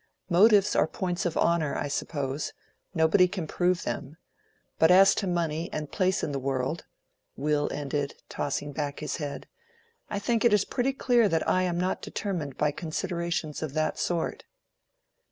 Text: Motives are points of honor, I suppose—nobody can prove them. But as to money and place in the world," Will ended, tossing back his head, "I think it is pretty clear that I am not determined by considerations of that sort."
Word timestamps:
Motives 0.31 0.75
are 0.75 0.87
points 0.87 1.27
of 1.27 1.37
honor, 1.37 1.75
I 1.77 1.87
suppose—nobody 1.87 3.27
can 3.27 3.45
prove 3.45 3.83
them. 3.83 4.17
But 4.79 4.89
as 4.89 5.13
to 5.13 5.27
money 5.27 5.71
and 5.71 5.91
place 5.91 6.23
in 6.23 6.31
the 6.31 6.39
world," 6.39 6.87
Will 7.35 7.69
ended, 7.71 8.15
tossing 8.27 8.71
back 8.73 9.01
his 9.01 9.17
head, 9.17 9.45
"I 10.09 10.17
think 10.17 10.43
it 10.43 10.53
is 10.53 10.65
pretty 10.65 10.93
clear 10.93 11.29
that 11.29 11.47
I 11.47 11.61
am 11.61 11.79
not 11.79 12.01
determined 12.01 12.57
by 12.57 12.71
considerations 12.71 13.61
of 13.61 13.73
that 13.75 13.99
sort." 13.99 14.45